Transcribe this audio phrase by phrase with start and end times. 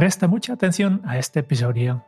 [0.00, 2.06] Presta mucha atención a este episodio.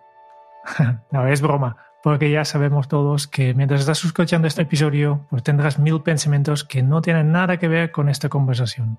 [1.13, 5.79] no, es broma, porque ya sabemos todos que mientras estás escuchando este episodio, pues tendrás
[5.79, 8.99] mil pensamientos que no tienen nada que ver con esta conversación.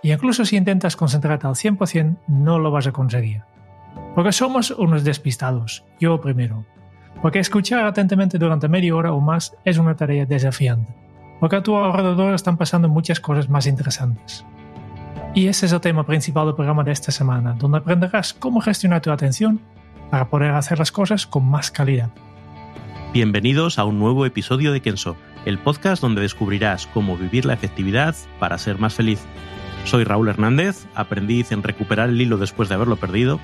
[0.00, 3.42] Y incluso si intentas concentrarte al 100%, no lo vas a conseguir.
[4.14, 6.64] Porque somos unos despistados, yo primero.
[7.20, 10.94] Porque escuchar atentamente durante media hora o más es una tarea desafiante.
[11.40, 14.46] Porque a tu alrededor están pasando muchas cosas más interesantes.
[15.38, 19.00] Y ese es el tema principal del programa de esta semana, donde aprenderás cómo gestionar
[19.02, 19.60] tu atención
[20.10, 22.10] para poder hacer las cosas con más calidad.
[23.12, 28.16] Bienvenidos a un nuevo episodio de Kenso, el podcast donde descubrirás cómo vivir la efectividad
[28.40, 29.20] para ser más feliz.
[29.84, 33.38] Soy Raúl Hernández, aprendiz en recuperar el hilo después de haberlo perdido.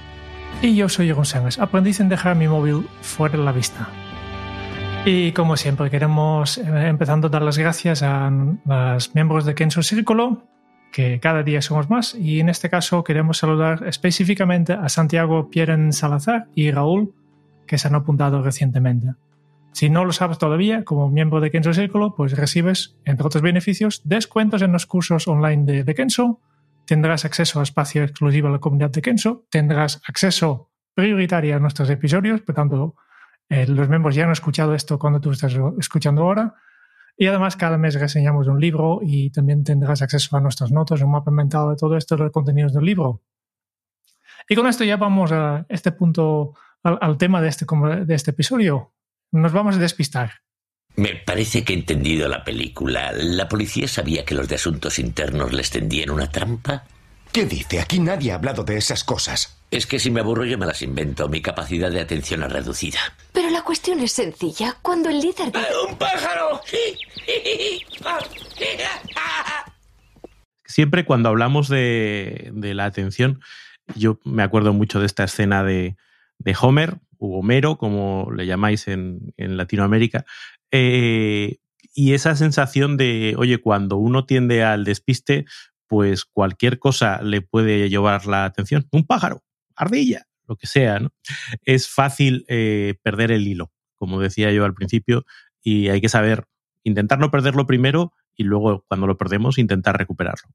[0.62, 3.88] Y yo soy Egon Sánchez, aprendiz en dejar mi móvil fuera de la vista.
[5.04, 8.32] Y como siempre, queremos, eh, empezando a dar las gracias a
[8.66, 10.42] los miembros de Kenso Círculo,
[10.94, 15.92] que cada día somos más, y en este caso queremos saludar específicamente a Santiago Pieren
[15.92, 17.12] Salazar y Raúl,
[17.66, 19.08] que se han apuntado recientemente.
[19.72, 24.02] Si no lo sabes todavía, como miembro de Kenso Círculo, pues recibes, entre otros beneficios,
[24.04, 26.40] descuentos en los cursos online de, de Kenso,
[26.86, 31.90] tendrás acceso a espacio exclusivo a la comunidad de Kenso, tendrás acceso prioritario a nuestros
[31.90, 32.94] episodios, por tanto,
[33.48, 36.54] eh, los miembros ya han escuchado esto cuando tú estás escuchando ahora,
[37.16, 41.12] y además cada mes reseñamos un libro y también tendrás acceso a nuestras notas, un
[41.12, 43.22] mapa mental de todo esto, los contenidos del libro.
[44.48, 47.66] Y con esto ya vamos a este punto, al, al tema de este,
[48.04, 48.92] de este episodio.
[49.32, 50.32] Nos vamos a despistar.
[50.96, 53.10] Me parece que he entendido la película.
[53.12, 56.84] ¿La policía sabía que los de asuntos internos les tendían una trampa?
[57.34, 57.80] ¿Qué dice?
[57.80, 59.58] Aquí nadie ha hablado de esas cosas.
[59.72, 61.28] Es que si me aburro yo me las invento.
[61.28, 63.00] Mi capacidad de atención es reducida.
[63.32, 64.76] Pero la cuestión es sencilla.
[64.82, 65.58] Cuando el líder de...
[65.90, 66.60] ¡Un pájaro!
[70.64, 73.40] Siempre cuando hablamos de, de la atención,
[73.96, 75.96] yo me acuerdo mucho de esta escena de,
[76.38, 80.24] de Homer, o Homero, como le llamáis en, en Latinoamérica,
[80.70, 81.56] eh,
[81.94, 85.46] y esa sensación de, oye, cuando uno tiende al despiste,
[85.94, 88.88] pues cualquier cosa le puede llevar la atención.
[88.90, 89.44] Un pájaro,
[89.76, 91.10] ardilla, lo que sea, ¿no?
[91.64, 95.24] Es fácil eh, perder el hilo, como decía yo al principio,
[95.62, 96.48] y hay que saber
[96.82, 100.48] intentar no perderlo primero y luego, cuando lo perdemos, intentar recuperarlo.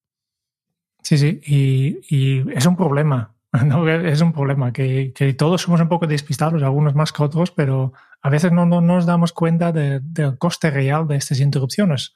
[1.03, 3.33] Sí, sí, y, es un problema.
[3.66, 3.88] ¿no?
[3.88, 8.29] Es un problema que, todos somos un poco despistados, algunos más que otros, pero a
[8.29, 12.13] veces no, no, no nos damos cuenta de, del coste real de estas interrupciones.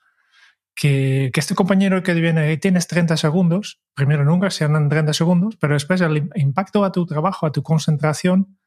[0.76, 5.56] Que, que, este compañero que viene, tienes 30 segundos, primero nunca se andan 30 segundos,
[5.58, 8.58] pero después el impacto a tu trabajo, a tu concentración,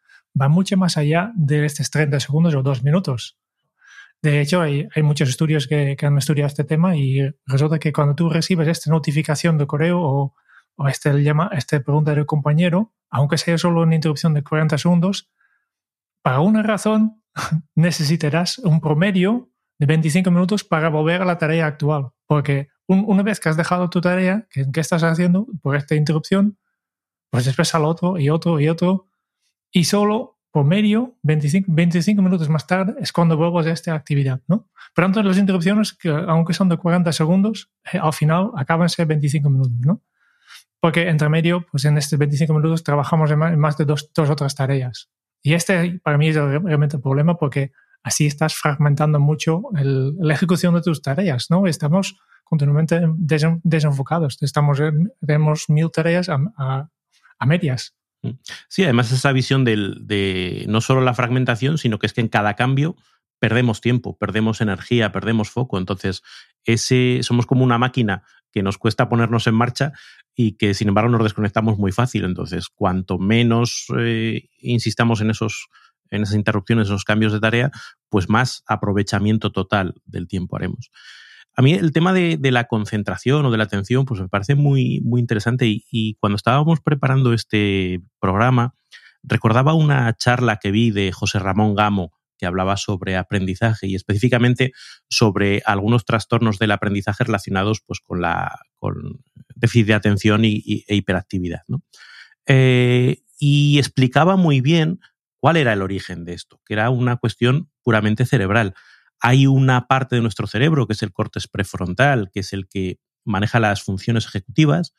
[0.40, 3.38] va mucho más allá de estos 30 segundos o dos minutos.
[4.22, 7.92] De hecho, hay, hay muchos estudios que, que, han estudiado este tema y resulta que
[7.92, 10.34] cuando tú recibes esta notificación de correo o,
[10.76, 15.30] o este, llama, este pregunta del compañero, aunque sea solo una interrupción de 40 segundos,
[16.22, 17.22] para una razón
[17.74, 22.09] necesitarás un promedio de 25 minutos para volver a la tarea actual.
[22.26, 25.94] Porque un, una vez que has dejado tu tarea, ¿qué, ¿qué, estás haciendo por esta
[25.94, 26.59] interrupción?
[27.31, 29.06] Pues después al otro y otro y otro.
[29.70, 34.41] Y solo promedio 25, 25 minutos más tarde es cuando vuelves a esta actividad.
[34.48, 34.70] ¿no?
[34.94, 39.06] Pero entonces las interrupciones, que aunque son de 40 segundos, eh, al final acaban ser
[39.06, 39.72] 25 minutos.
[39.81, 40.00] ¿no?
[40.81, 44.54] Porque entre medio, pues en estos 25 minutos trabajamos en más de dos, dos otras
[44.54, 45.10] tareas.
[45.42, 47.72] Y este para mí es realmente el problema porque
[48.06, 51.66] así estás fragmentando mucho el, la ejecución de tus tareas, ¿no?
[51.66, 54.80] Estamos continuamente des, desenfocados, estamos,
[55.26, 56.88] tenemos mil tareas a,
[57.44, 57.97] medias.
[58.68, 62.54] Sí, además esa visión de no solo la fragmentación, sino que es que en cada
[62.54, 62.94] cambio
[63.41, 65.76] perdemos tiempo, perdemos energía, perdemos foco.
[65.76, 66.22] Entonces,
[67.22, 69.92] somos como una máquina que nos cuesta ponernos en marcha
[70.34, 72.24] y que sin embargo nos desconectamos muy fácil.
[72.24, 75.68] Entonces, cuanto menos eh, insistamos en esos
[76.10, 77.70] en esas interrupciones, esos cambios de tarea,
[78.08, 80.91] pues más aprovechamiento total del tiempo haremos.
[81.58, 85.00] A mí el tema de, la concentración o de la atención, pues me parece muy,
[85.00, 88.74] muy interesante y, cuando estábamos preparando este programa,
[89.22, 94.72] recordaba una charla que vi de José Ramón Gamo que hablaba sobre aprendizaje y específicamente
[95.09, 99.24] sobre algunos trastornos del aprendizaje relacionados pues, con, la, con
[99.54, 101.62] déficit de atención y, e hiperactividad.
[102.47, 105.00] Eh, y explicaba muy bien
[105.47, 108.75] cuál era el origen de esto, que era una cuestión puramente cerebral.
[109.21, 112.98] Hay una parte de nuestro cerebro, que es el córtex prefrontal, que es el que
[113.25, 114.93] maneja las funciones ejecutivas,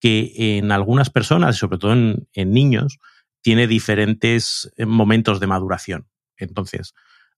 [0.00, 2.98] que en algunas personas, sobre todo en, niños,
[3.40, 6.08] tiene diferentes eh, momentos de maduración.
[6.38, 6.92] Entonces,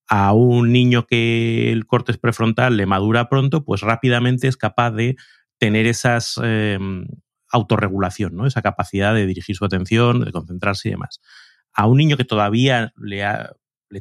[0.08, 5.16] a un niño que el córtex prefrontal le madura pronto, pues rápidamente es capaz de
[5.58, 7.06] tener esa em,
[7.50, 8.46] autorregulación, ¿no?
[8.46, 11.20] esa capacidad de dirigir su atención, de concentrarse y demás.
[11.76, 13.22] A un niño que todavía le,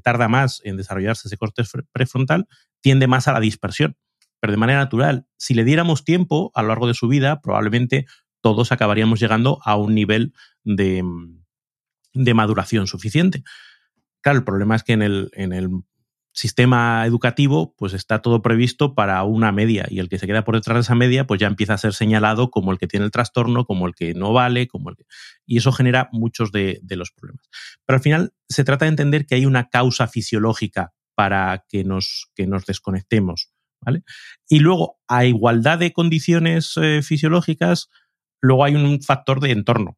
[0.02, 2.48] tarda más en desarrollarse ese córtex prefrontal,
[2.82, 3.96] tiende más a la dispersión
[4.40, 5.26] pero de manera natural.
[5.38, 8.06] Si le diéramos tiempo a lo largo de su vida, probablemente
[8.42, 10.34] todos acabaríamos llegando a un nivel
[10.64, 11.04] de,
[12.14, 13.44] maduración suficiente.
[14.22, 15.70] Claro, el problema es que en el
[16.36, 20.56] sistema educativo, pues está todo previsto para una media y el que se queda por
[20.56, 23.12] detrás de esa media, pues ya empieza a ser señalado como el que tiene el
[23.12, 25.06] trastorno, como el que no vale, como el que...
[25.46, 27.50] y eso genera muchos de, los problemas.
[27.86, 32.30] Pero al final se trata de entender que hay una causa fisiológica para que nos,
[32.36, 33.52] que nos desconectemos.
[34.50, 37.90] Y luego, a igualdad de condiciones eh, fisiológicas,
[38.42, 39.98] luego hay un factor de entorno.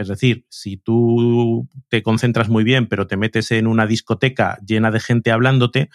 [0.00, 4.90] Es decir, si tú te concentras muy bien, pero te metes en una discoteca llena
[4.90, 5.90] de gente hablándote,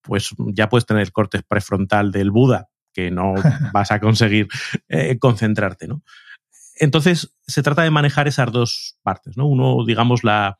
[0.00, 3.34] pues ya puedes tener el corte prefrontal del Buda, que no
[3.74, 4.48] vas a conseguir
[4.88, 6.02] eh, concentrarte, ¿no?
[6.76, 9.46] Entonces, se trata de manejar esas dos partes, ¿no?
[9.46, 10.58] Uno, digamos, la,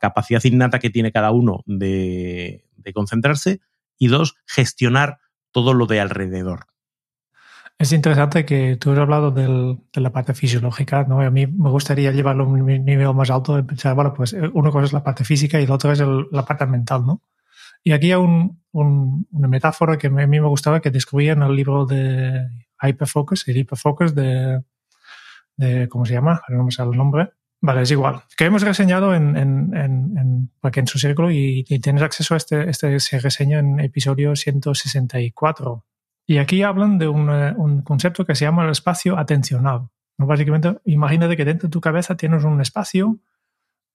[0.00, 3.60] capacidad innata que tiene cada uno de, de concentrarse
[3.98, 5.18] y dos, gestionar
[5.52, 6.60] todo lo de alrededor.
[7.78, 11.20] Es interesante que tú has hablado de la parte fisiológica, ¿no?
[11.20, 14.50] A mí me gustaría llevarlo a un nivel más alto de pensar, bueno, pues eh,
[14.52, 16.02] una cosa es la parte física y la otra es
[16.32, 17.22] la parte mental, ¿no?
[17.84, 21.54] Y aquí hay un, una metáfora que a mí me gustaba que descubrí en el
[21.54, 22.48] libro de
[22.82, 24.64] Hyperfocus, el Hyperfocus de,
[25.56, 26.42] de ¿cómo se llama?
[26.48, 27.30] No me sale el nombre.
[27.60, 28.22] Vale, es igual.
[28.36, 32.98] Que hemos reseñado en, en, en, en su círculo y, tienes acceso a este, este
[32.98, 35.84] se reseña en episodio 164.
[36.28, 39.88] Y aquí hablan de un, un concepto que se llama el espacio atencional.
[40.16, 40.26] ¿no?
[40.26, 43.18] Básicamente, imagínate que dentro de tu cabeza tienes un espacio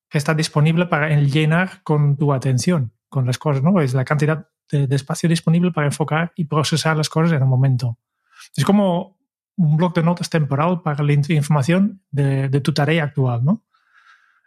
[0.10, 3.80] que está disponible para llenar con tu atención, con las cosas, ¿no?
[3.80, 7.50] Es la cantidad de, de espacio disponible para enfocar y procesar las cosas en un
[7.50, 7.98] momento.
[8.56, 9.18] Es como
[9.56, 13.64] un bloc de notas temporal para la información de, tu tarea actual, ¿no?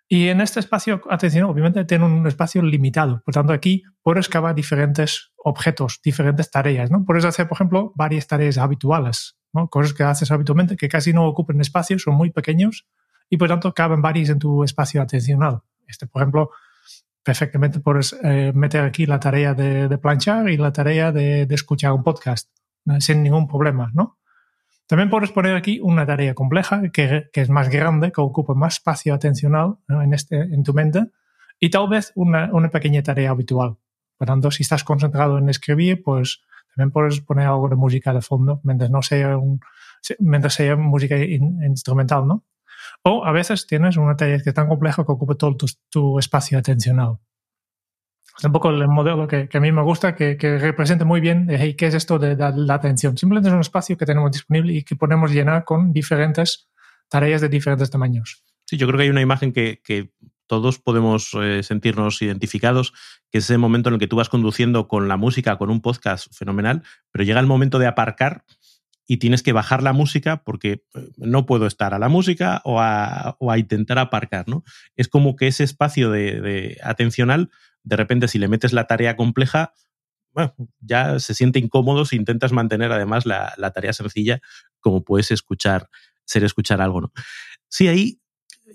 [0.08, 3.22] Y en este espacio, atención, obviamente tiene un espacio limitado.
[3.24, 7.04] Por tanto, aquí puedes excavar diferentes objetos, diferentes tareas, ¿no?
[7.04, 9.36] Puedes hacer, por ejemplo, varias tareas habituales.
[9.70, 12.86] Cosas que haces habitualmente que casi no ocupan espacio, son muy pequeños
[13.30, 15.62] y por tanto caben varias en tu espacio atencional.
[15.88, 16.50] Este, por ejemplo,
[17.22, 22.02] perfectamente puedes eh, meter aquí la tarea de, planchar y la tarea de, escuchar un
[22.02, 22.50] podcast
[23.00, 24.18] sin ningún problema, ¿no?
[24.86, 29.14] También puedes poner aquí una tarea compleja que, es más grande, que ocupa más espacio
[29.14, 31.10] atencional en, este, en tu mente
[31.58, 33.76] y tal vez una, pequeña tarea habitual.
[34.16, 36.42] Por tanto, si estás concentrado en escribir, pues
[36.74, 39.60] también puedes poner algo de música de fondo, mientras no sea, un,
[40.20, 42.44] mientras sea música instrumental, ¿no?
[43.02, 45.56] O a veces tienes una tarea que es tan compleja que ocupa todo
[45.90, 47.18] tu espacio atencional
[48.38, 51.46] es un poco el modelo que, a mí me gusta, que, que representa muy bien
[51.48, 53.16] hey, qué es esto de, la atención.
[53.16, 56.68] Simplemente es un espacio que tenemos disponible y que podemos llenar con diferentes
[57.08, 58.42] tareas de diferentes tamaños.
[58.66, 60.10] Sí, yo creo que hay una imagen que, que
[60.46, 62.92] todos podemos eh, sentirnos identificados,
[63.30, 65.80] que es ese momento en el que tú vas conduciendo con la música, con un
[65.80, 68.44] podcast fenomenal, pero llega el momento de aparcar
[69.06, 72.80] y tienes que bajar la música porque eh, no puedo estar a la música o
[72.80, 74.64] a, o a intentar aparcar, ¿no?
[74.96, 77.50] Es como que ese espacio de, de atencional
[77.86, 79.72] de repente si le metes la tarea compleja,
[80.32, 84.40] bueno, ya se siente incómodo si intentas mantener además la, tarea sencilla,
[84.80, 85.88] como puedes escuchar,
[86.24, 87.12] ser escuchar algo, ¿no?
[87.68, 88.20] Sí, ahí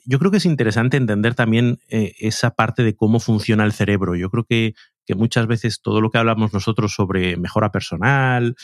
[0.06, 4.16] yo creo que es interesante entender también eh, esa parte de cómo funciona el cerebro.
[4.16, 4.74] Yo creo que,
[5.06, 8.56] que, muchas veces todo lo que hablamos nosotros sobre mejora personal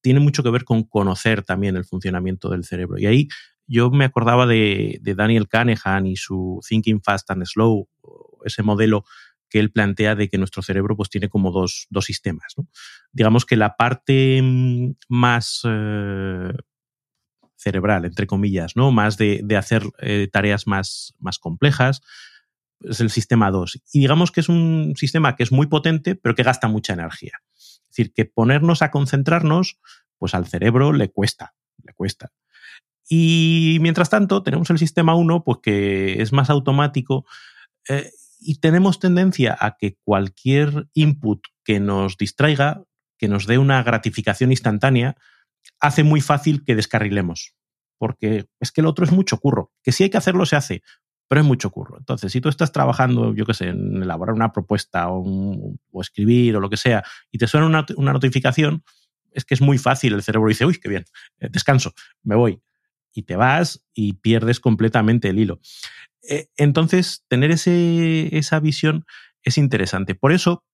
[0.00, 2.98] tiene mucho que ver con conocer también el funcionamiento del cerebro.
[2.98, 3.28] Y ahí
[3.66, 7.88] yo me acordaba de, de Daniel Kahneman y su Thinking Fast and Slow,
[8.44, 9.04] ese modelo
[9.52, 12.54] que él plantea de que nuestro cerebro pues, tiene como dos, sistemas.
[13.12, 16.52] Digamos que la parte mm, más eh,
[17.54, 18.90] cerebral, entre comillas, ¿no?
[18.92, 22.00] más de, hacer eh, tareas más, más complejas,
[22.80, 23.82] es el sistema 2.
[23.92, 27.42] Y digamos que es un sistema que es muy potente, pero que gasta mucha energía.
[27.54, 29.78] Es decir, que ponernos a concentrarnos,
[30.16, 31.54] pues al cerebro le cuesta,
[31.84, 32.32] le cuesta.
[33.06, 37.26] Y mientras tanto, tenemos el sistema 1, pues que es más automático.
[37.86, 38.10] Eh,
[38.44, 42.84] y tenemos tendencia a que cualquier input que nos distraiga,
[43.18, 45.16] que nos dé una gratificación instantánea,
[45.80, 47.54] hace muy fácil que descarrilemos.
[47.98, 49.72] Porque es que el otro es mucho curro.
[49.82, 50.82] Que si hay que hacerlo, se hace,
[51.28, 51.96] pero es mucho curro.
[51.98, 56.60] Entonces, si tú estás trabajando, yo qué sé, en elaborar una propuesta o, escribir o
[56.60, 58.82] lo que sea, y te suena una, una, notificación,
[59.30, 60.14] es que es muy fácil.
[60.14, 61.04] El cerebro dice, uy, qué bien,
[61.38, 62.60] eh, descanso, me voy.
[63.12, 65.60] Y te vas y pierdes completamente el hilo.
[66.28, 69.04] Eh, entonces, tener ese, esa visión
[69.42, 70.14] es interesante.
[70.14, 70.64] Por eso,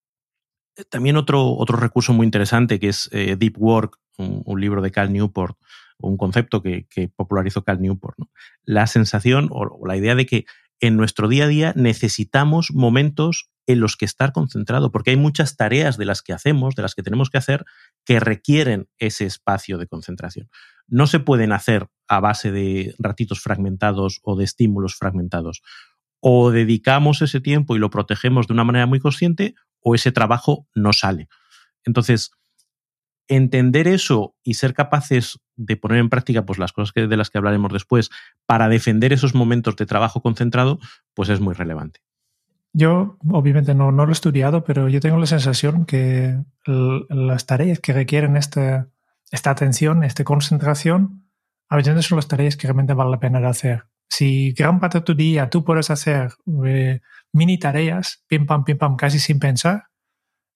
[0.76, 4.90] eh, también otro, otro recurso muy interesante que es eh, Deep Work, un, libro de
[4.90, 5.57] Cal Newport,
[5.99, 8.18] un concepto que, popularizó Cal Newport.
[8.64, 10.45] La sensación o, la idea de que
[10.80, 15.57] en nuestro día a día necesitamos momentos en los que estar concentrado, porque hay muchas
[15.57, 17.64] tareas de las que hacemos, de las que tenemos que hacer,
[18.08, 20.48] que requieren ese espacio de concentración.
[20.86, 25.60] No se pueden hacer a base de ratitos fragmentados o de estímulos fragmentados.
[26.18, 30.66] O dedicamos ese tiempo y lo protegemos de una manera muy consciente, o ese trabajo
[30.74, 31.28] no sale.
[31.84, 32.30] Entonces,
[33.26, 37.36] entender eso y ser capaces de poner en práctica pues, las cosas de las que
[37.36, 38.08] hablaremos después
[38.46, 40.78] para defender esos momentos de trabajo concentrado,
[41.12, 42.00] pues es muy relevante.
[42.72, 47.80] Yo, obviamente, no, no lo he estudiado, pero yo tengo la sensación que las tareas
[47.80, 48.88] que requieren esta,
[49.30, 51.28] esta atención, esta concentración,
[51.68, 53.84] a veces son las tareas que realmente vale la pena hacer.
[54.08, 56.32] Si gran parte de tu día tú puedes hacer
[56.66, 57.00] eh,
[57.32, 59.88] mini tareas, pim pam, pim pam, casi sin pensar,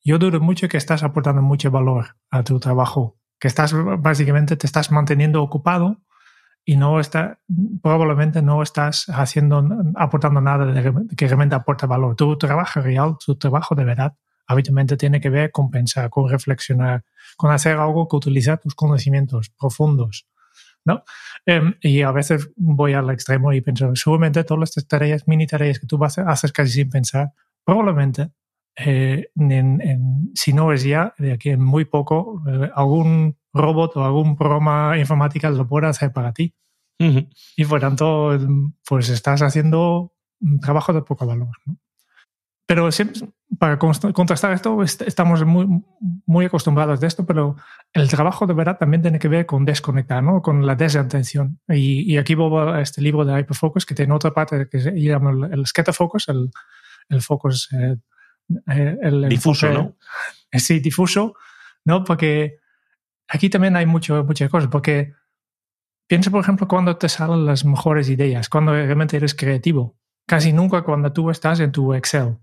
[0.05, 4.67] yo dudo mucho que estás aportando mucho valor a tu trabajo, que estás básicamente te
[4.67, 6.02] estás manteniendo ocupado
[6.65, 7.41] y no está,
[7.83, 9.67] probablemente no estás haciendo,
[9.97, 10.73] aportando nada
[11.17, 12.15] que realmente aporte valor.
[12.15, 14.15] Tu trabajo real, tu trabajo de verdad,
[14.47, 17.05] habitualmente tiene que ver con pensar, con reflexionar,
[17.37, 20.27] con hacer algo que utiliza tus conocimientos profundos.
[20.85, 21.05] ¿no?
[21.47, 25.79] Em, y a veces voy al extremo y pienso, seguramente todas estas tareas, mini tareas
[25.79, 27.33] que tú haces casi sin pensar,
[27.65, 28.31] probablemente,
[28.77, 29.29] eh,
[30.35, 34.99] si no es ya, de aquí en muy poco, eh, algún robot o algún programa
[34.99, 36.55] informática lo pueda hacer para ti.
[37.57, 38.39] Y por tanto,
[38.89, 41.49] pues estás haciendo un trabajo de poco valor.
[41.67, 41.77] ¿no?
[42.67, 42.89] Pero
[43.59, 45.67] para contrastar esto, estamos muy,
[46.27, 47.57] muy acostumbrados de esto, pero
[47.93, 50.41] el trabajo de verdad también tiene que ver con desconectar, ¿no?
[50.41, 51.61] con la desatención.
[51.69, 55.33] Y, aquí vuelvo a este libro de Hyperfocus, que tiene otra parte que se llama
[55.33, 56.51] el, el focus, el,
[57.09, 57.69] el focus.
[57.73, 57.97] Eh,
[58.69, 59.97] eh, el, difuso, ¿no?
[60.53, 61.35] Sí, difuso,
[61.85, 62.05] ¿no?
[62.05, 62.59] Porque
[63.33, 65.13] aquí también hay mucho, muchas cosas, porque
[66.07, 69.97] piensa, por ejemplo, cuando te salen las mejores ideas, cuando realmente eres creativo.
[70.27, 72.39] Casi nunca cuando tú estás en tu Excel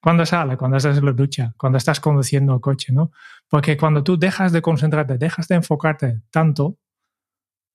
[0.00, 3.10] cuando sale, cuando estás en la ducha, cuando estás conduciendo el coche, ¿no?
[3.48, 6.78] Porque cuando tú dejas de concentrarte, dejas de enfocarte tanto,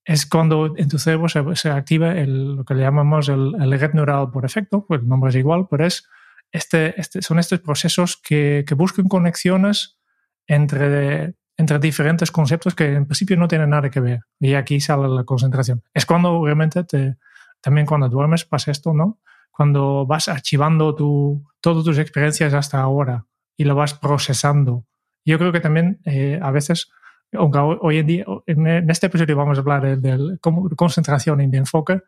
[0.06, 4.46] es cuando en tu cerebro se, activa lo que le llamamos el, red neural por
[4.46, 6.08] efecto, pues el nombre es igual, pero es
[6.52, 10.00] este, este, son estos procesos que buscan conexiones
[10.46, 14.22] entre, entre diferentes conceptos que en principio no tienen nada que ver.
[14.40, 15.84] Y aquí sale la concentración.
[15.94, 17.18] Es cuando realmente te,
[17.62, 19.20] también cuando duermes pasa esto, ¿no?
[19.54, 24.86] cuando vas archivando tu, todas tus experiencias hasta ahora y lo vas procesando.
[25.24, 26.90] Yo creo que también eh, a veces,
[27.32, 30.40] aunque hoy en día, en este episodio vamos a hablar de,
[30.76, 32.02] concentración y de enfoque,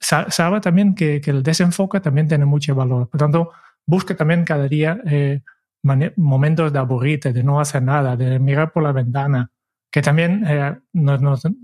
[0.00, 3.10] sabe también que, el desenfoque también tiene mucho valor.
[3.10, 3.52] Por tanto,
[3.84, 5.42] busque también cada día eh,
[5.82, 9.50] momentos de aburrirte, de no hacer nada, de mirar por la ventana,
[9.90, 10.78] que también eh,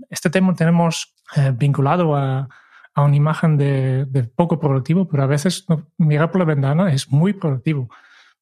[0.09, 1.15] este tema tenemos
[1.57, 2.49] vinculado a,
[2.97, 5.67] a una imagen de, poco productivo, pero a veces
[5.99, 7.91] mirar por la ventana es muy productivo,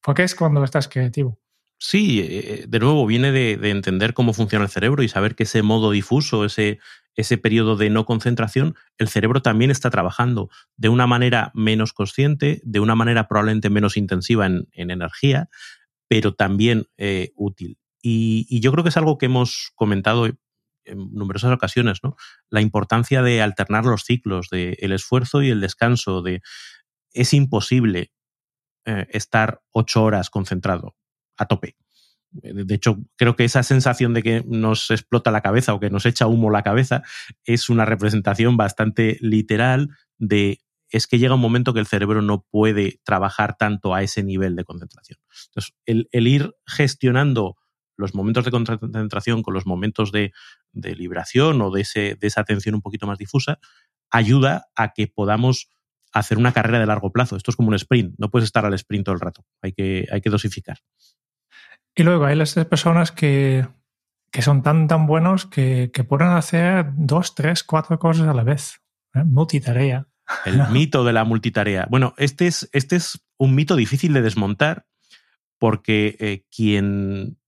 [0.00, 1.38] porque es cuando estás creativo.
[1.78, 5.62] Sí, eh, de nuevo viene de, entender cómo funciona el cerebro y saber que ese
[5.62, 6.78] modo difuso, ese,
[7.14, 12.62] ese periodo de no concentración, el cerebro también está trabajando de una manera menos consciente,
[12.64, 15.50] de una manera probablemente menos intensiva en, energía,
[16.08, 17.78] pero también eh, útil.
[18.00, 20.38] Y, yo creo que es algo que hemos comentado en
[21.12, 22.16] numerosas ocasiones, ¿no?
[22.48, 26.40] La importancia de alternar los ciclos, de el esfuerzo y el descanso, de
[27.12, 28.12] es imposible
[28.86, 30.94] eh, estar ocho horas concentrado
[31.36, 31.76] a tope.
[32.30, 36.04] De hecho, creo que esa sensación de que nos explota la cabeza o que nos
[36.06, 37.02] echa humo la cabeza
[37.44, 42.44] es una representación bastante literal de es que llega un momento que el cerebro no
[42.48, 45.18] puede trabajar tanto a ese nivel de concentración.
[45.48, 47.56] Entonces, el ir gestionando
[47.96, 50.32] los momentos de concentración con los momentos de,
[50.72, 51.84] liberación o de,
[52.20, 53.58] de esa atención un poquito más difusa,
[54.10, 55.70] ayuda a que podamos
[56.12, 57.36] hacer una carrera de largo plazo.
[57.36, 60.06] Esto es como un sprint, no puedes estar al sprint todo el rato, hay que,
[60.10, 60.78] hay que dosificar.
[61.96, 63.66] Y luego hay las personas que,
[64.38, 68.82] son tan, tan buenos que, pueden hacer dos, tres, cuatro cosas a la vez,
[69.14, 69.24] ¿eh?
[69.24, 70.06] multitarea.
[70.44, 71.86] El mito de la multitarea.
[71.90, 74.86] Bueno, este es, este es un mito difícil de desmontar
[75.58, 77.38] porque eh, quien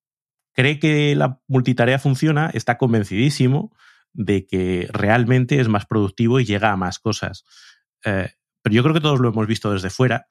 [0.55, 3.77] cree que la multitarea funciona está convencidísimo
[4.15, 7.45] de que realmente es más productivo y llega a más cosas.
[8.05, 8.31] Eh,
[8.63, 10.27] pero yo creo que todos lo hemos visto desde fuera.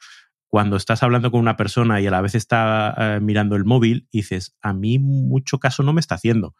[0.49, 4.07] Cuando estás hablando con una persona y a la vez está eh, mirando el móvil,
[4.11, 6.55] dices, a mí mucho caso no me está haciendo.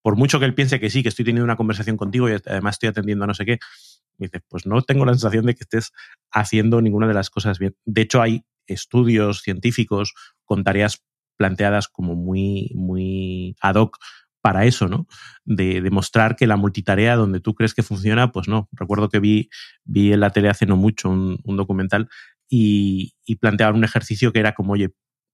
[0.00, 2.76] Por mucho que él piense que sí, que estoy teniendo una conversación contigo y además
[2.76, 3.58] estoy atendiendo a no sé qué,
[4.18, 5.92] dices, pues no tengo la sensación de que estés
[6.30, 7.76] haciendo ninguna de las cosas bien.
[7.84, 11.02] De hecho, hay estudios científicos con tareas
[11.36, 13.98] planteadas como muy, muy ad hoc
[14.42, 15.06] para eso, ¿no?
[15.44, 18.68] De demostrar que la multitarea donde tú crees que funciona, pues no.
[18.72, 19.48] Recuerdo que vi,
[19.84, 22.08] vi en la tele hace no mucho un, documental
[22.54, 24.90] y, y planteaban un ejercicio que era como, oye,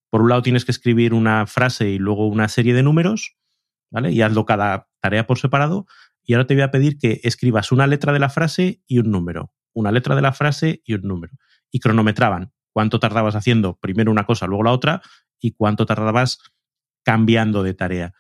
[0.08, 3.37] por un lado tienes que escribir una frase y luego una serie de números,
[3.90, 4.12] ¿vale?
[4.12, 5.87] Y hazlo cada tarea por separado.
[6.22, 9.10] Y ahora te voy a pedir que escribas una letra de la frase y un
[9.10, 9.52] número.
[9.72, 11.34] Una letra de la frase y un número.
[11.72, 15.02] Y cronometraban cuánto tardabas haciendo primero una cosa, luego la otra,
[15.40, 16.38] y cuánto tardabas
[17.02, 18.14] cambiando de tarea.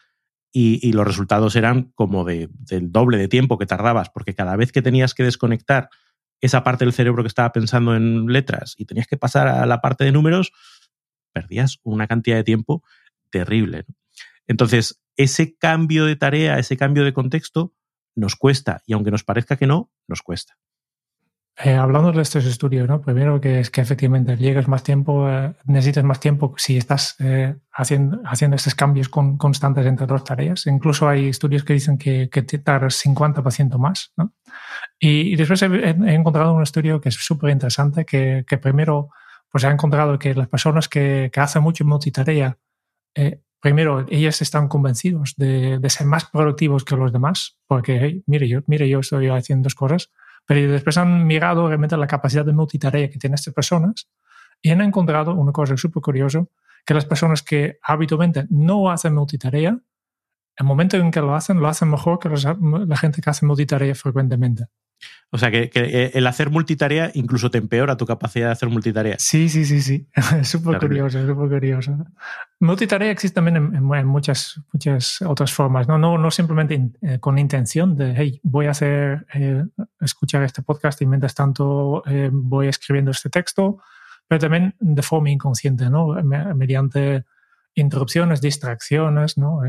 [0.50, 4.72] Y, los resultados eran como de, del doble de tiempo que tardabas, porque cada vez
[4.72, 5.88] que tenías que desconectar
[6.40, 9.80] esa parte del cerebro que estaba pensando en letras y tenías que pasar a la
[9.80, 10.52] parte de números,
[11.32, 12.82] perdías una cantidad de tiempo
[13.30, 13.84] terrible.
[14.46, 17.74] Entonces, ese cambio de tarea, ese cambio de contexto,
[18.14, 20.58] nos cuesta, y aunque nos parezca que no, nos cuesta.
[21.60, 23.00] Eh, hablando de estos estudios, ¿no?
[23.02, 27.56] primero que es que efectivamente llegas más tiempo, eh, necesitas más tiempo si estás eh,
[27.72, 30.68] haciendo, haciendo estos cambios con, constantes entre dos tareas.
[30.68, 34.12] Incluso hay estudios que dicen que, que tardas 50% más.
[34.16, 34.34] ¿no?
[35.00, 39.10] Y, después he, encontrado un estudio que es súper interesante, que, que, primero
[39.50, 42.56] pues ha encontrado que las personas que, que hacen mucho multitarea,
[43.60, 48.60] primero ellas están convencidos de, de, ser más productivos que los demás, porque mire, yo,
[48.66, 50.10] mire, yo estoy haciendo dos cosas
[50.48, 54.08] pero después han mirado realmente la capacidad de multitarea que tienen estas personas
[54.62, 56.42] y han encontrado una cosa súper curiosa,
[56.86, 59.78] que las personas que habitualmente no hacen multitarea,
[60.56, 63.94] el momento en que lo hacen, lo hacen mejor que la gente que hace multitarea
[63.94, 64.68] frecuentemente.
[65.30, 69.16] O sea, que, eh, el hacer multitarea incluso te empeora tu capacidad de hacer multitarea.
[69.18, 70.08] Sí, sí, sí, sí.
[70.42, 72.06] súper curioso, súper curioso.
[72.60, 75.98] Multitarea existe también en, muchas, muchas otras formas, ¿no?
[75.98, 79.66] No, no simplemente eh, con intención de, hey, voy a hacer, eh,
[80.08, 83.78] escuchar este podcast y mientras tanto voy escribiendo este texto,
[84.26, 86.08] pero también de forma inconsciente, ¿no?
[86.22, 87.24] Mediante
[87.74, 89.60] interrupciones, distracciones, ¿no?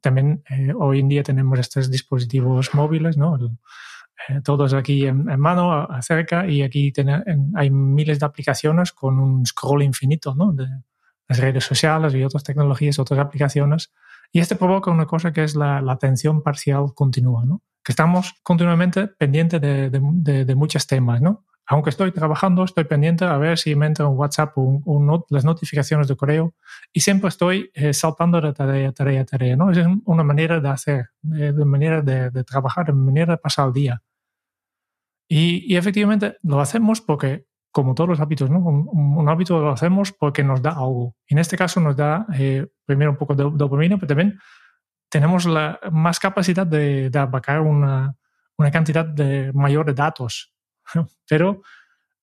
[0.00, 0.42] también
[0.78, 3.38] hoy en día tenemos estos dispositivos móviles, ¿no?
[4.28, 6.92] Eh, todos aquí en, mano, cerca, y aquí
[7.54, 10.52] hay miles de aplicaciones con un scroll infinito ¿no?
[10.52, 10.66] de
[11.28, 13.92] las redes sociales y otras tecnologías, otras aplicaciones.
[14.32, 17.62] Y esto provoca una cosa que es la, atención parcial continua, ¿no?
[17.82, 21.22] que estamos continuamente pendientes de, de, de, muchos temas.
[21.22, 21.46] ¿no?
[21.66, 26.08] Aunque estoy trabajando, estoy pendiente a ver si me entra un WhatsApp o las notificaciones
[26.08, 26.54] de correo
[26.92, 29.56] y siempre estoy eh, saltando de tarea, tarea, tarea.
[29.56, 29.70] ¿no?
[29.70, 33.72] Es una manera de hacer, de, manera de, de, trabajar, de manera de pasar el
[33.72, 34.02] día.
[35.28, 38.58] Y, efectivamente lo hacemos porque, como todos los hábitos, ¿no?
[38.58, 41.14] Un, hábito lo hacemos porque nos da algo.
[41.26, 44.38] En este caso nos da eh, primero un poco de dopamina, pero también
[45.08, 48.16] tenemos la más capacidad de, de abarcar una,
[48.58, 50.52] una cantidad de, mayor de datos.
[51.28, 51.62] pero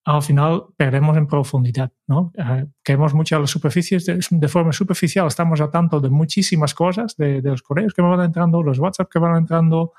[0.06, 2.32] al final perdemos en profundidad, ¿no?
[2.38, 7.16] Eh, queremos mucho a las superficies de, forma superficial, estamos a tanto de muchísimas cosas,
[7.18, 9.94] de, los correos que van entrando, los WhatsApp que van entrando,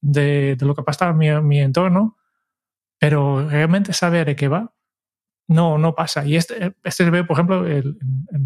[0.00, 2.16] de, lo que pasa en mi, mi, entorno,
[2.98, 4.72] pero realmente saber de qué va,
[5.50, 6.24] no, no pasa.
[6.24, 7.64] Y este, este se ve, por ejemplo,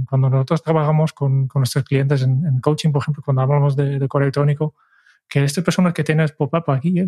[0.08, 4.74] cuando nosotros trabajamos con, nuestros clientes en, coaching, por ejemplo, cuando hablamos de, correo electrónico,
[5.28, 7.04] que estas personas que tienes pop-up aquí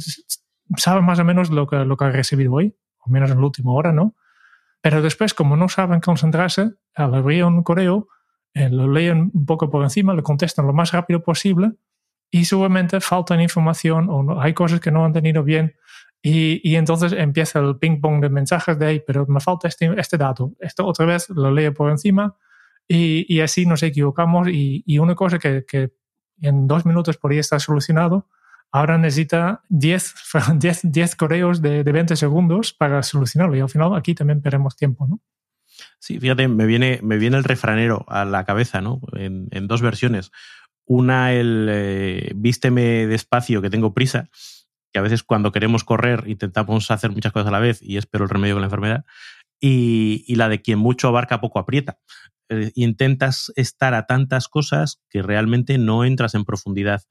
[0.77, 3.47] saben más o menos lo que, lo que ha recibido hoy, o menos en la
[3.47, 4.15] última hora, ¿no?
[4.83, 8.09] Pero después, como no saben concentrarse, al abrir un correo,
[8.53, 11.73] eh, lo leen un poco por encima, le contestan lo más rápido posible
[12.31, 15.75] y seguramente faltan información o hay cosas que no han tenido bien
[16.29, 20.55] y, entonces empieza el ping-pong de mensajes de ahí, pero me falta este, este dato.
[20.59, 22.37] Esto otra vez lo leo por encima
[22.89, 24.49] y, y así nos equivocamos.
[24.49, 25.93] Y, y una cosa que, que,
[26.41, 28.29] en dos minutos podría estar solucionado,
[28.73, 30.15] ahora necesita 10,
[30.59, 33.57] 10, 10 correos de, de, 20 segundos para solucionarlo.
[33.57, 35.21] Y al final aquí también perdemos tiempo, ¿no?
[36.01, 39.01] Sí, fíjate, me viene, me viene el refranero a la cabeza, ¿no?
[39.12, 40.33] En, en dos versiones.
[40.87, 44.29] Una, el eh, vísteme despacio que tengo prisa,
[44.97, 48.09] que a veces cuando queremos correr intentamos hacer muchas cosas a la vez y es
[48.11, 49.05] el remedio con la enfermedad,
[49.61, 51.99] y, la de quien mucho abarca poco aprieta.
[52.49, 57.03] Eh, intentas estar a tantas cosas que realmente no entras en profundidad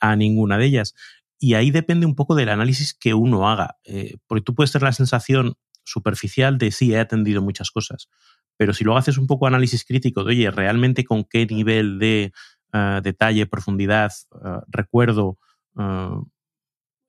[0.00, 0.94] a ninguna de ellas.
[1.38, 4.84] Y ahí depende un poco del análisis que uno haga, eh, porque tú puedes tener
[4.84, 8.08] la sensación superficial de sí, he atendido muchas cosas,
[8.56, 12.32] pero si luego haces un poco análisis crítico de, oye, realmente con qué nivel de
[12.72, 14.12] uh, detalle, profundidad,
[14.68, 15.36] recuerdo,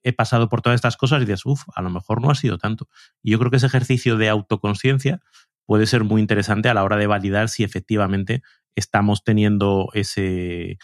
[0.06, 2.58] he pasado por todas estas cosas y dices, uff, a lo mejor no ha sido
[2.58, 2.88] tanto.
[3.24, 5.20] Y yo creo que ese ejercicio de autoconciencia
[5.65, 8.44] puede ser muy interesante a la hora de validar si efectivamente
[8.76, 10.78] estamos teniendo ese,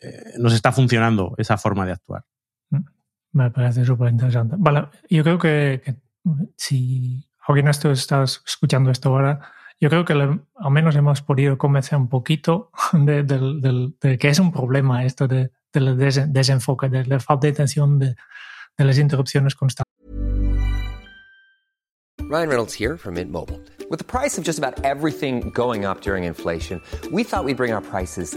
[0.00, 2.24] eh, nos está funcionando esa forma de actuar.
[2.70, 2.84] Mm,
[3.32, 4.56] me parece súper interesante.
[4.58, 5.96] Vale, yo creo que, que
[6.56, 11.56] si alguien esto está escuchando esto ahora, yo creo que le, al menos hemos podido
[11.56, 16.32] convencer un poquito de, de, de, de que es un problema esto de, del des,
[16.32, 18.14] desenfoque, de la falta de atención, de
[18.76, 19.88] las interrupciones constantes.
[22.30, 23.58] Ryan Reynolds here from Mint Mobile.
[23.90, 27.72] With the price of just about everything going up during inflation, we thought we'd bring
[27.72, 28.36] our prices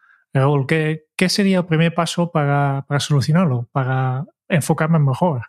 [0.33, 5.43] Raúl, ¿qué, ¿qué, sería el primer paso para, para solucionarlo, para enfocarme mejor?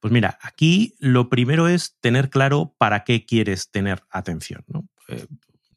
[0.00, 4.64] Pues mira, aquí lo primero es tener claro para qué quieres tener atención.
[4.66, 4.88] ¿no?
[5.08, 5.26] Eh,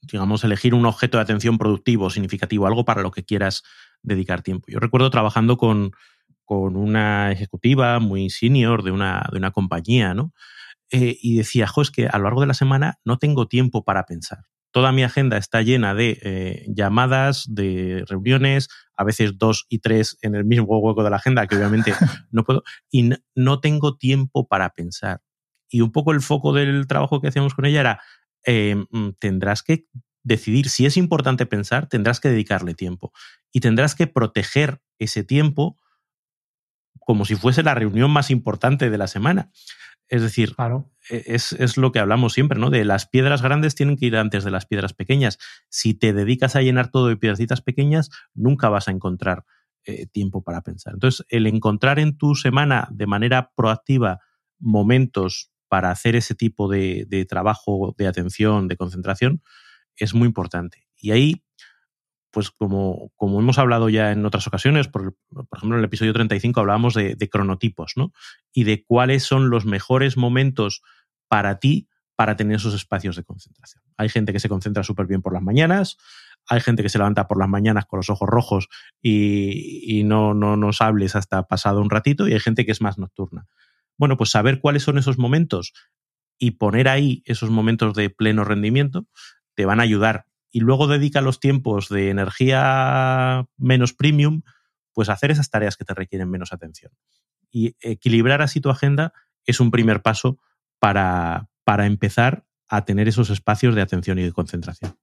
[0.02, 3.64] digamos, elegir un objeto de atención productivo, significativo, algo para lo que quieras
[4.02, 4.68] dedicar tiempo.
[4.70, 5.92] Yo recuerdo trabajando con,
[6.46, 10.34] con una ejecutiva muy senior de una, de una compañía, ¿no?
[10.92, 13.84] Eh, y decía, jo, es que a lo largo de la semana no tengo tiempo
[13.84, 14.40] para pensar.
[14.74, 20.18] Toda mi agenda está llena de eh, llamadas, de reuniones, a veces dos y tres
[20.24, 21.94] en el mismo hueco de la agenda, que obviamente
[22.32, 25.22] no puedo, y no tengo tiempo para pensar.
[25.70, 28.02] Y un poco el foco del trabajo que hacíamos con ella era,
[28.48, 28.76] eh,
[29.20, 29.86] tendrás que
[30.24, 33.14] decidir si es importante pensar, tendrás que dedicarle tiempo
[33.52, 35.78] y tendrás que proteger ese tiempo
[37.00, 39.52] como si fuese la reunión más importante de la semana.
[40.14, 40.92] Es decir, claro.
[41.10, 42.70] es, es, lo que hablamos siempre, ¿no?
[42.70, 45.40] De las piedras grandes tienen que ir antes de las piedras pequeñas.
[45.70, 49.44] Si te dedicas a llenar todo de piedrecitas pequeñas, nunca vas a encontrar
[49.86, 50.94] eh, tiempo para pensar.
[50.94, 54.20] Entonces, el encontrar en tu semana de manera proactiva
[54.60, 59.42] momentos para hacer ese tipo de, de trabajo, de atención, de concentración,
[59.96, 60.86] es muy importante.
[60.96, 61.44] Y ahí,
[62.34, 66.14] pues como, como hemos hablado ya en otras ocasiones, por, por ejemplo en el episodio
[66.14, 68.12] 35 hablábamos de, cronotipos, ¿no?
[68.52, 70.82] Y de cuáles son los mejores momentos
[71.28, 73.84] para ti para tener esos espacios de concentración.
[73.98, 75.98] Hay gente que se concentra súper bien por las mañanas,
[76.48, 78.68] hay gente que se levanta por las mañanas con los ojos rojos
[79.00, 82.82] y, y no, no nos hables hasta pasado un ratito, y hay gente que es
[82.82, 83.46] más nocturna.
[83.96, 85.74] Bueno, pues saber cuáles son esos momentos
[86.40, 89.06] y poner ahí esos momentos de pleno rendimiento
[89.54, 90.26] te van a ayudar.
[90.56, 94.44] Y luego dedica los tiempos de energía menos premium,
[94.94, 96.92] pues a hacer esas tareas que te requieren menos atención.
[97.50, 99.14] Y equilibrar así tu agenda
[99.46, 100.38] es un primer paso
[100.80, 104.96] para, para empezar a tener esos espacios de atención y de concentración.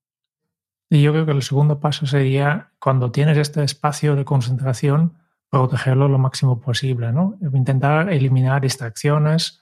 [0.88, 5.18] Y yo creo que el segundo paso sería, cuando tienes este espacio de concentración,
[5.50, 7.36] protegerlo lo máximo posible, ¿no?
[7.40, 9.59] Intentar eliminar distracciones,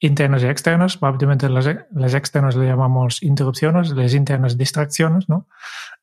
[0.00, 0.98] internas y externas.
[1.00, 5.46] Obviamente las, las, externas le llamamos interrupciones, las internas distracciones, ¿no?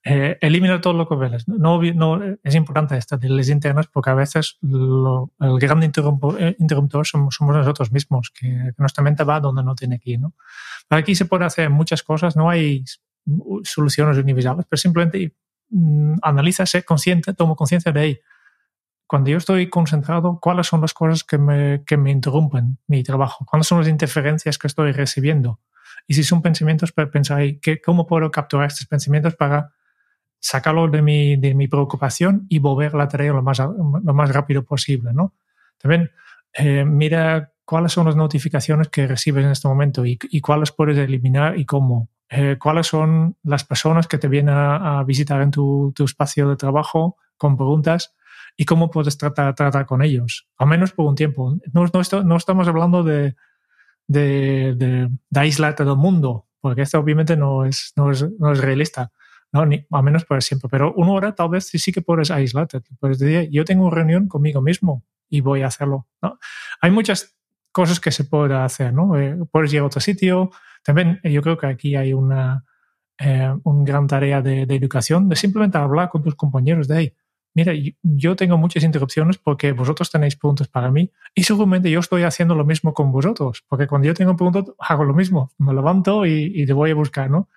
[0.03, 1.47] Eh, elimina todo lo que ves.
[1.47, 7.05] No, no, es importante esta de las internas porque a veces el gran interruptor, interruptor
[7.05, 10.33] somos, nosotros mismos, que, que, nuestra mente va donde no tiene que ¿no?
[10.89, 12.85] Aquí se puede hacer muchas cosas, no hay
[13.63, 15.35] soluciones universales, pero simplemente
[15.69, 18.19] mm, analiza, sé consciente, tomo conciencia de ahí
[19.07, 23.45] cuando yo estoy concentrado, cuáles son las cosas que me, que me interrumpen mi trabajo,
[23.45, 25.61] cuáles son las interferencias que estoy recibiendo.
[26.07, 29.73] Y si son pensamientos, pues pensar, ¿qué, ¿cómo puedo capturar estos pensamientos para
[30.39, 34.63] sacarlo de mi, de mi preocupación y volver la tarea lo más, lo más rápido
[34.63, 35.11] posible?
[35.13, 35.33] ¿no?
[35.77, 36.11] También
[36.53, 40.97] eh, mira cuáles son las notificaciones que recibes en este momento y, y cuáles puedes
[40.97, 42.09] eliminar y cómo.
[42.29, 46.49] Eh, cuáles son las personas que te vienen a, a visitar en tu, tu espacio
[46.49, 48.16] de trabajo con preguntas
[48.57, 51.55] y cómo puedes tratar, tratar con ellos, al menos por un tiempo.
[51.71, 53.35] No, no, no estamos hablando de,
[54.07, 59.11] de, de, de mundo, porque esto obviamente no es, no es, no es realista,
[59.51, 59.65] ¿no?
[59.67, 60.69] Ni, al menos para siempre.
[60.69, 62.81] Pero una hora tal vez sí, sí que puedes aislarte.
[62.99, 66.07] Puedes decir, yo tengo una reunión conmigo mismo y voy a hacerlo.
[66.21, 66.39] ¿no?
[66.81, 67.37] Hay muchas
[67.71, 69.15] cosas que se pueden hacer, ¿no?
[69.19, 70.49] Eh, puedes ir a otro sitio.
[70.83, 72.65] También yo creo que aquí hay una,
[73.19, 77.13] eh, gran tarea de, de, educación, de simplemente hablar con tus compañeros de, ahí
[77.57, 82.21] mira, yo tengo muchas interrupciones porque vosotros tenéis preguntas para mí y seguramente yo estoy
[82.21, 86.23] haciendo lo mismo con vosotros, porque cuando yo tengo preguntas hago lo mismo, me levanto
[86.27, 87.49] y, y te voy a buscar, ¿no?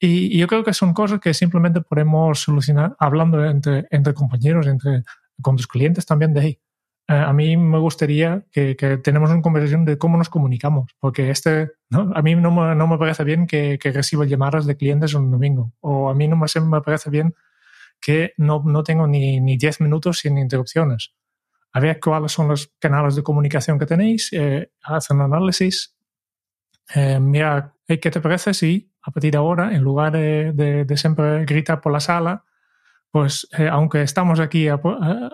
[0.00, 4.66] Y, y, yo creo que son cosas que simplemente podemos solucionar hablando entre, entre compañeros,
[4.66, 5.04] entre,
[5.40, 6.60] con tus clientes también de ahí.
[7.06, 11.30] Eh, a mí me gustaría que, que, tenemos una conversación de cómo nos comunicamos, porque
[11.30, 12.10] este, ¿no?
[12.12, 15.30] a mí no me, no me parece bien que, que reciba llamadas de clientes un
[15.30, 17.36] domingo, o a mí no me, me parece bien
[18.02, 21.14] que no, no tengo ni, ni 10 minutos sin interrupciones.
[21.72, 24.72] A ver cuáles son los canales de comunicación que tenéis, eh,
[25.10, 25.96] un análisis,
[26.94, 30.96] eh, mira, ¿qué te parece si a partir de ahora, en lugar de, de, de
[30.96, 32.44] siempre gritar por la sala,
[33.10, 34.80] pues eh, aunque estamos aquí, a,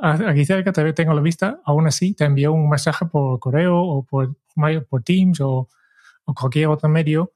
[0.03, 3.79] a, aquí cerca, te tengo la vista, aún así te envío un mensaje por correo
[3.79, 4.37] o por,
[4.89, 5.69] por Teams o,
[6.25, 7.33] o cualquier otro medio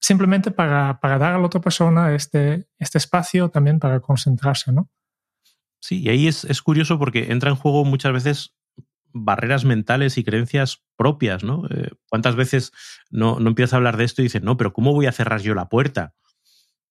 [0.00, 4.90] simplemente para, para, dar a la otra persona este, este espacio también para concentrarse, ¿no?
[5.80, 8.56] Sí, y ahí es, es, curioso porque entra en juego muchas veces
[9.12, 11.66] barreras mentales y creencias propias, ¿no?
[11.70, 12.72] Eh, ¿Cuántas veces
[13.10, 15.40] no, no empiezas a hablar de esto y dices, no, pero ¿cómo voy a cerrar
[15.40, 16.14] yo la puerta?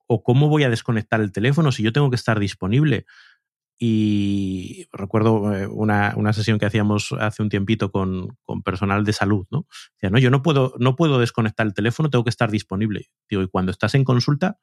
[0.07, 3.05] ¿O cómo voy a desconectar el teléfono si yo tengo que estar disponible?
[3.77, 9.11] Y recuerdo eh, una, una, sesión que hacíamos hace un tiempito con, con personal de
[9.11, 9.67] salud, ¿no?
[9.95, 13.09] Decía, no, yo no puedo, no puedo desconectar el teléfono, tengo que estar disponible.
[13.29, 14.59] Digo, y cuando estás en consulta,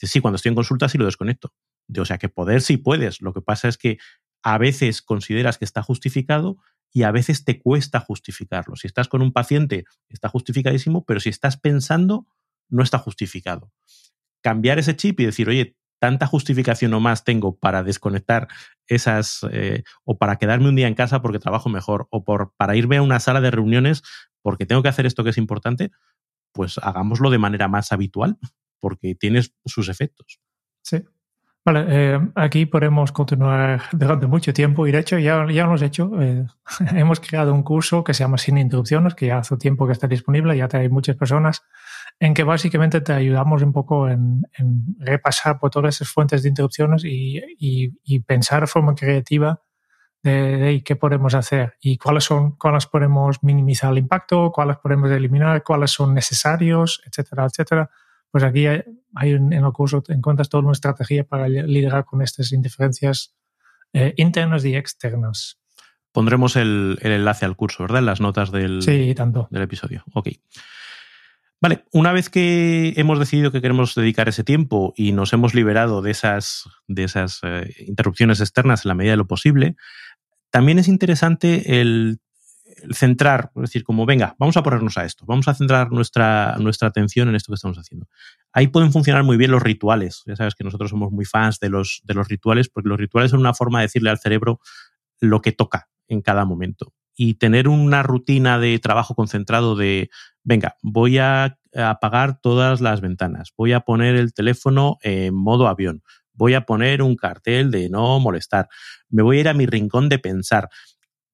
[0.00, 1.52] dice, sí, cuando estoy en consulta sí lo desconecto.
[1.96, 3.22] O sea, que poder sí puedes.
[3.22, 3.98] Lo que pasa es que
[4.42, 6.58] a veces consideras que está justificado
[6.92, 8.76] y a veces te cuesta justificarlo.
[8.76, 12.26] Si estás con un paciente, está justificadísimo, pero si estás pensando,
[12.68, 13.72] no está justificado.
[14.40, 18.48] Cambiar ese chip y decir, oye, tanta justificación o más tengo para desconectar
[18.86, 22.76] esas eh, o para quedarme un día en casa porque trabajo mejor o por, para
[22.76, 24.02] irme a una sala de reuniones
[24.42, 25.90] porque tengo que hacer esto que es importante,
[26.52, 28.38] pues hagámoslo de manera más habitual
[28.80, 30.40] porque tiene sus efectos.
[30.82, 31.02] Sí.
[31.64, 35.82] Vale, eh, aquí podemos continuar durante mucho tiempo y de hecho ya, ya lo hemos
[35.82, 36.12] hecho.
[36.22, 36.46] Eh,
[36.94, 40.06] hemos creado un curso que se llama Sin Interrupciones, que ya hace tiempo que está
[40.06, 41.64] disponible, ya hay muchas personas
[42.18, 46.48] en que básicamente te ayudamos un poco en, en repasar por todas esas fuentes de
[46.48, 49.62] interrupciones y, y, y pensar de forma creativa
[50.22, 55.10] de, de, qué podemos hacer y cuáles son, cuáles podemos minimizar el impacto, cuáles podemos
[55.10, 57.90] eliminar, cuáles son necesarios, etcétera, etcétera.
[58.30, 58.82] Pues aquí hay,
[59.14, 63.34] hay en el curso encuentras toda una estrategia para liderar con estas indiferencias
[63.92, 65.58] eh, internas y externas.
[66.12, 67.98] Pondremos el, el, enlace al curso, ¿verdad?
[67.98, 69.48] En las notas del, sí, tanto.
[69.50, 70.02] del episodio.
[70.14, 70.28] Ok.
[71.60, 76.02] Vale, una vez que hemos decidido que queremos dedicar ese tiempo y nos hemos liberado
[76.02, 79.74] de esas, de esas eh, interrupciones externas en la medida de lo posible,
[80.50, 82.20] también es interesante el,
[82.82, 86.56] el, centrar, es decir, como venga, vamos a ponernos a esto, vamos a centrar nuestra,
[86.58, 88.06] nuestra atención en esto que estamos haciendo.
[88.52, 90.24] Ahí pueden funcionar muy bien los rituales.
[90.26, 93.30] Ya sabes que nosotros somos muy fans de los, de los rituales, porque los rituales
[93.30, 94.60] son una forma de decirle al cerebro
[95.20, 100.10] lo que toca en cada momento y tener una rutina de trabajo concentrado de,
[100.44, 106.02] venga, voy a apagar todas las ventanas, voy a poner el teléfono en modo avión,
[106.32, 108.68] voy a poner un cartel de no molestar,
[109.08, 110.68] me voy a ir a mi rincón de pensar,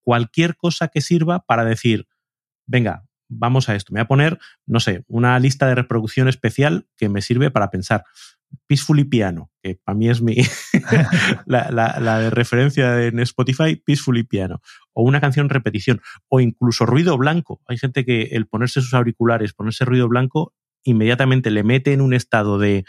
[0.02, 2.06] cualquier cosa que sirva para decir,
[2.66, 6.86] venga, vamos a esto, me voy a poner, no sé, una lista de reproducción especial
[6.96, 8.04] que me sirve para pensar.
[8.66, 10.36] Peacefully Piano, que para mí es mi
[11.46, 14.60] la, de referencia en Spotify, Peacefully Piano,
[14.92, 17.60] o una canción repetición, o incluso ruido blanco.
[17.66, 22.14] Hay gente que el ponerse sus auriculares, ponerse ruido blanco, inmediatamente le mete en un
[22.14, 22.84] estado de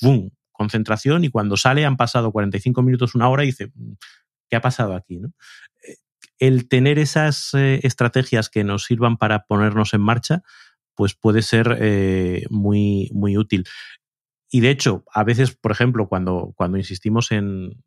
[0.00, 3.92] boom, concentración y cuando sale han pasado 45 minutos, una hora y dice, mm,
[4.50, 5.20] ¿qué ha pasado aquí?
[5.86, 5.96] Eh,
[6.38, 10.42] el tener esas eh, estrategias que nos sirvan para ponernos en marcha,
[10.98, 13.64] pues puede ser eh, muy, muy útil.
[14.50, 17.82] Y de hecho, a veces, por ejemplo, cuando, cuando insistimos en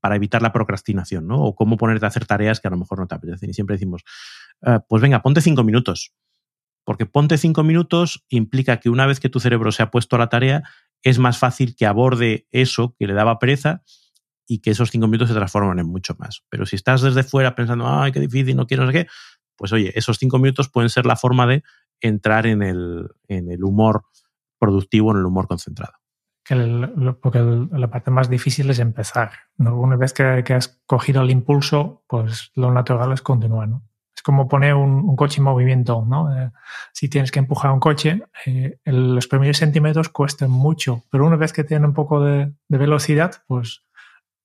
[0.00, 1.42] para evitar la procrastinación, ¿no?
[1.42, 3.50] O cómo ponerte a hacer tareas que a lo mejor no te apetecen.
[3.50, 4.02] Y siempre decimos,
[4.62, 6.14] eh, pues venga, ponte cinco minutos.
[6.84, 10.18] Porque ponte cinco minutos implica que una vez que tu cerebro se ha puesto a
[10.18, 10.62] la tarea,
[11.02, 13.82] es más fácil que aborde eso que le daba pereza
[14.46, 16.42] y que esos cinco minutos se transformen en mucho más.
[16.48, 19.10] Pero si estás desde fuera pensando, ay, qué difícil, no quiero no sé qué,
[19.56, 21.62] pues oye, esos cinco minutos pueden ser la forma de
[22.00, 24.04] entrar en el, en el humor
[24.62, 25.94] productivo en el humor concentrado.
[26.44, 29.32] Que el, porque el, la parte más difícil es empezar.
[29.56, 29.76] ¿no?
[29.76, 33.68] Una vez que, que, has cogido el impulso, pues lo natural es continuar.
[33.68, 33.82] ¿no?
[34.14, 36.32] Es como poner un, coche en movimiento, ¿no?
[36.36, 36.50] Eh,
[36.92, 41.52] si tienes que empujar un coche, eh, los primeros centímetros cuestan mucho, pero una vez
[41.52, 43.82] que tiene un poco de, velocidad, pues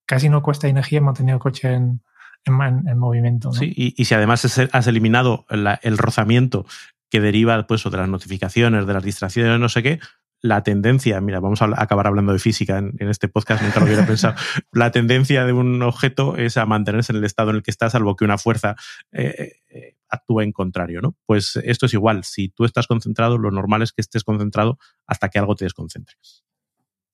[0.08, 2.02] casi no cuesta energía mantener el coche en,
[2.46, 3.54] en, movimiento.
[3.54, 6.66] Sí, y, si además has eliminado el rozamiento
[7.10, 10.00] que deriva pues, de las notificaciones, de las distracciones, no sé qué,
[10.42, 14.06] la tendencia, mira, vamos a acabar hablando de física en, este podcast, nunca lo hubiera
[14.08, 14.36] pensado,
[14.72, 17.90] la tendencia de un objeto es a mantenerse en el estado en el que está,
[17.90, 18.76] salvo que una fuerza
[19.12, 21.16] eh, eh, actúe en contrario, ¿no?
[21.26, 25.30] Pues esto es igual, si tú estás concentrado, lo normal es que estés concentrado hasta
[25.30, 26.16] que algo te desconcentre.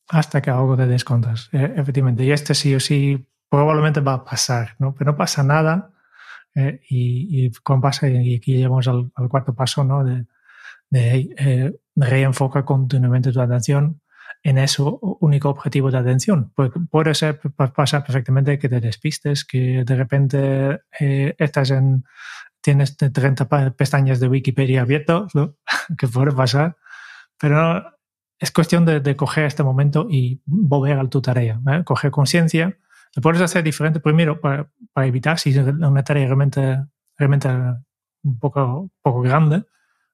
[0.10, 2.24] Hasta que algo te descontras, eh, efectivamente.
[2.26, 4.94] Y este sí o sí probablemente va a pasar, ¿no?
[4.94, 5.93] Pero no pasa nada
[6.56, 10.04] y, y pasa, y aquí llegamos al, cuarto paso, ¿no?
[10.04, 10.26] De,
[10.90, 14.02] de reenfoca continuamente tu atención
[14.44, 16.52] en ese único objetivo de atención.
[16.56, 22.04] Pues puede ser, pasar perfectamente que te despistes, que de repente eh, estás en,
[22.62, 25.28] tienes 30 pestañas de Wikipedia abierto,
[25.98, 26.76] que puede pasar,
[27.40, 27.84] pero
[28.38, 31.84] es cuestión de, coger este momento y volver a tu tarea, ¿eh?
[31.86, 32.78] coger conciencia.
[33.16, 36.84] Lo puedes hacer diferente primero para, evitar si es una tarea realmente,
[37.18, 37.48] realmente
[38.24, 39.64] un poco, poco grande,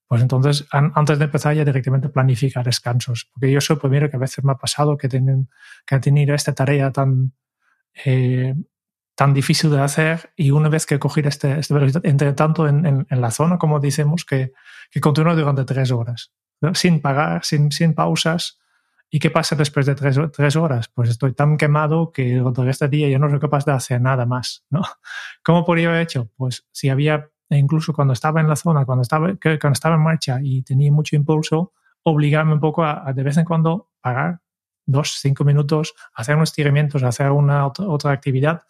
[0.10, 3.30] pues entonces, antes de empezar ya directamente planificar descansos.
[3.32, 5.50] Porque yo soy el primero que a veces me ha pasado que, tienen,
[5.86, 7.34] que han tenido esta tarea tan,
[8.06, 8.56] eh,
[9.14, 13.06] tan difícil de hacer y una vez que he cogido este, velocidad, entre tanto en,
[13.08, 14.52] en, la zona, como decimos, que,
[14.90, 16.32] que continúa durante tres horas,
[16.74, 18.60] sin pagar, sin, sin pausas.
[19.12, 20.89] ¿Y qué pasa después de tres, horas?
[20.93, 24.26] Pues estoy tan quemado que durante este día ya no soy capaz de hacer nada
[24.26, 24.65] más.
[24.69, 24.82] ¿no?
[25.43, 26.30] ¿Cómo podría haber hecho?
[26.36, 30.39] Pues si había incluso cuando estaba en la zona, cuando estaba, cuando estaba en marcha
[30.41, 34.41] y tenía mucho impulso, obligarme un poco a, de vez en cuando parar
[34.86, 38.63] dos, cinco minutos, hacer unos estiramientos, hacer una otra, actividad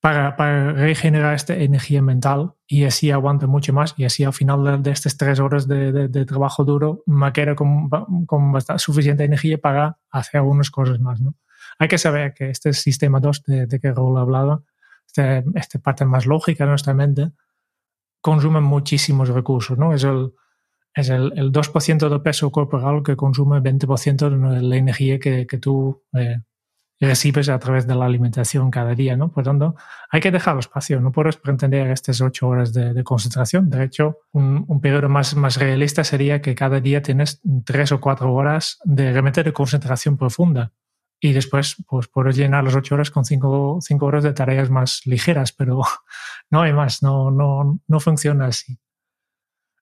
[0.00, 4.82] para, para, regenerar esta energía mental y así aguante mucho más y así al final
[4.82, 7.88] de, estas tres horas de, de, trabajo duro me queda con,
[8.26, 11.20] con bastante, suficiente energía para hacer algunas cosas más.
[11.20, 11.34] ¿no?
[11.78, 14.62] Hay que saber que este sistema 2 de, que Raúl hablaba,
[15.06, 17.32] esta este parte más lógica de nuestra mente,
[18.20, 19.92] consume muchísimos recursos, ¿no?
[19.92, 20.32] Es el,
[20.94, 25.58] es el, el 2% de peso corporal que consume 20% de la energía que, que
[25.58, 26.38] tú eh,
[27.00, 29.30] recibes a través de la alimentación cada día, ¿no?
[29.30, 29.76] Por tanto,
[30.10, 33.68] hay que dejar espacio, no puedes pretender estas ocho horas de, concentración.
[33.68, 38.00] De hecho, un, un, periodo más, más realista sería que cada día tienes tres o
[38.00, 40.72] cuatro horas de realmente de concentración profunda
[41.20, 45.02] y después pues puedes llenar las ocho horas con cinco, cinco horas de tareas más
[45.06, 45.82] ligeras, pero
[46.50, 48.78] no hay más, no, no, no funciona así.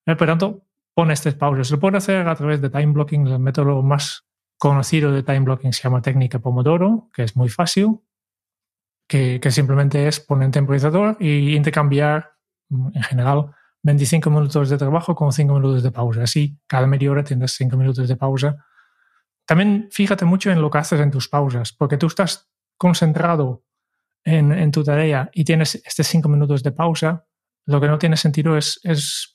[0.07, 1.71] Eh, por tanto, pon estas pausas.
[1.71, 3.27] Lo puedes hacer a través de time blocking.
[3.27, 4.27] El método más
[4.59, 8.01] conocido de time blocking se llama técnica Pomodoro, que es muy fácil,
[9.09, 12.33] que, que simplemente es poner un temporizador y intercambiar,
[12.71, 13.51] en general,
[13.83, 16.23] 25 minutos de trabajo con 5 minutos de pausa.
[16.23, 18.65] Así, cada media hora tienes 5 minutos de pausa
[19.47, 23.65] también fíjate mucho en lo que haces en tus pausas, porque tú estás concentrado
[24.25, 27.27] en, tu tarea y tienes estos cinco minutos de pausa,
[27.67, 28.81] lo que no tiene sentido es,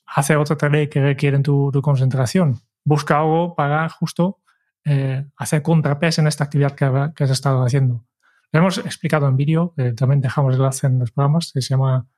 [0.06, 2.60] hacer otra tarea que requiere tu, concentración.
[2.84, 4.40] Busca algo para justo
[4.84, 8.04] eh, hacer contrapeso en esta actividad que, has estado haciendo.
[8.52, 12.08] Lo hemos explicado en vídeo, también dejamos el enlace en los programas, que se llama,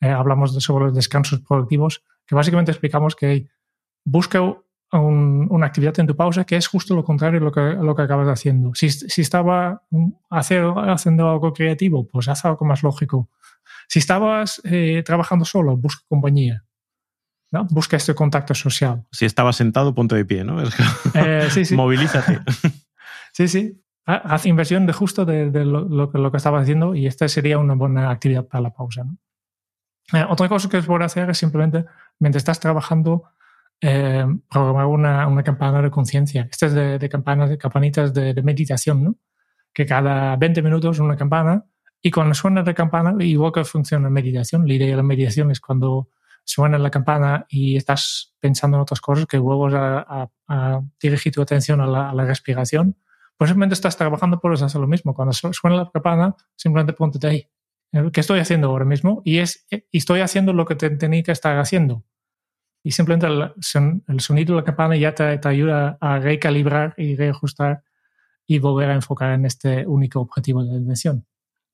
[0.00, 3.48] eh, hablamos de, sobre los descansos productivos, que básicamente explicamos que
[4.04, 4.40] busca
[4.92, 8.02] una actividad en tu pausa que es justo lo contrario de lo que, lo que
[8.02, 8.74] acabas haciendo.
[8.74, 9.82] Si, si estaba
[10.30, 13.28] hacer, haciendo algo creativo, pues haz algo más lógico.
[13.88, 16.64] Si estabas eh, trabajando solo, busca compañía.
[17.54, 17.64] ¿No?
[17.70, 19.06] Busca este contacto social.
[19.12, 20.62] Si estabas sentado, ponte de pie, ¿no?
[21.14, 21.76] Eh, sí, sí.
[21.76, 22.40] Movilízate.
[23.32, 23.80] sí, sí.
[24.06, 28.10] Haz inversión de justo de, lo, lo, que estabas haciendo y esta sería una buena
[28.10, 29.04] actividad para la pausa.
[29.04, 29.16] ¿no?
[30.12, 31.86] Eh, otra cosa que puedes hacer es simplemente,
[32.18, 33.22] mientras estás trabajando,
[33.80, 36.46] eh, programar una, una, campana de conciencia.
[36.50, 39.14] Esta es de, de, campanas, de campanitas de, de, meditación, ¿no?
[39.72, 41.64] Que cada 20 minutos una campana
[42.02, 45.50] y cuando suena la campana, igual que funciona la meditación, la idea de la meditación
[45.50, 46.10] es cuando
[46.44, 51.42] suena la campana y estás pensando en otras cosas, que vuelvas a, a, dirigir tu
[51.42, 52.96] atención a la, a la, respiración,
[53.36, 55.14] pues simplemente estás trabajando por eso, hacer lo mismo.
[55.14, 57.48] Cuando suena la campana, simplemente ponte ahí.
[58.12, 59.22] ¿Qué estoy haciendo ahora mismo?
[59.24, 62.04] Y, es, y estoy haciendo lo que te, tenía que estar haciendo
[62.86, 67.82] y simplemente el, sonido de la campana ya te, ayuda a recalibrar y reajustar
[68.46, 71.26] y volver a enfocar en este único objetivo de atención.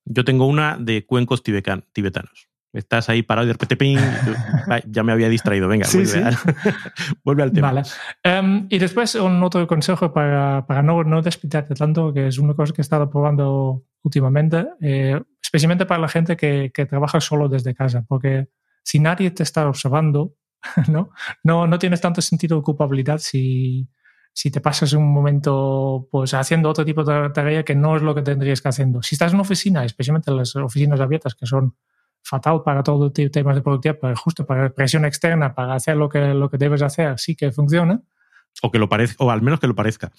[0.04, 2.48] Yo tengo una de cuencos tibetanos.
[2.72, 3.96] Estás ahí parado y de repente
[4.86, 5.66] ya me había distraído.
[5.66, 5.88] Venga,
[7.24, 7.72] vuelve, al tema.
[7.72, 7.82] Vale.
[8.22, 12.54] Em, y después un otro consejo para, para no, no despitarte tanto, que es una
[12.54, 17.48] cosa que he estado probando últimamente, eh, especialmente para la gente que, que trabaja solo
[17.48, 18.48] desde casa, porque
[18.82, 20.34] si nadie te está observando,
[20.88, 21.10] ¿no?
[21.42, 23.88] No, no tienes tanto sentido de culpabilidad si,
[24.32, 28.14] si te pasas un momento pues haciendo otro tipo de tarea que no es lo
[28.14, 29.02] que tendrías que haciendo.
[29.02, 31.74] Si estás en una oficina, especialmente las oficinas abiertas que son
[32.22, 36.08] fatal para todo tipo temas de productividad, pero justo para presión externa, para hacer lo
[36.08, 38.02] que, lo que debes hacer, sí que funciona.
[38.62, 40.12] O que lo parezca, o al menos que lo parezca.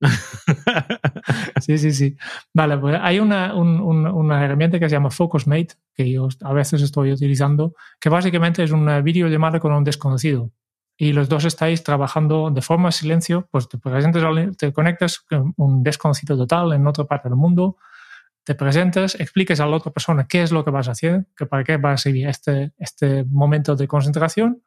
[1.60, 2.16] sí, sí, sí.
[2.52, 7.12] Vale, pues hay una, una herramienta que se llama FocusMate, que yo a veces estoy
[7.12, 10.50] utilizando, que básicamente es una videollamada con un desconocido.
[10.98, 14.24] Y los dos estáis trabajando de forma silencio, pues te, presentes,
[14.56, 17.76] te conectas con un desconocido total en otra parte del mundo,
[18.46, 21.46] te presentas, expliques a la otra persona qué es lo que vas a hacer, que
[21.46, 24.62] para qué va a servir este, este momento de concentración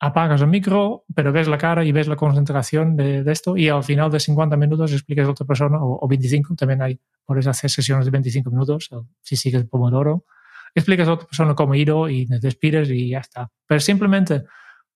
[0.00, 3.82] apagas el micro, pero ves la cara y ves la concentración de, esto y al
[3.82, 8.04] final de 50 minutos explicas a otra persona, o, 25, también hay, puedes hacer sesiones
[8.04, 8.90] de 25 minutos,
[9.22, 10.26] si sigues el Pomodoro,
[10.74, 13.50] explicas a otra persona cómo ir y te despides y ya está.
[13.66, 14.44] Pero simplemente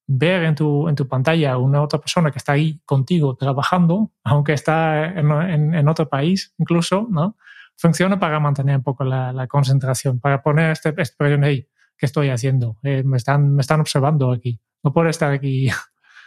[0.06, 4.52] ver en tu, en tu pantalla una otra persona que está ahí contigo trabajando, aunque
[4.52, 7.36] está en, en, otro país incluso, ¿no?
[7.78, 11.66] Funciona para mantener un poco la, la concentración, para poner este, este ahí,
[11.96, 12.76] ¿qué estoy haciendo?
[12.82, 15.68] Eh, me, están, me están observando aquí no por estar aquí.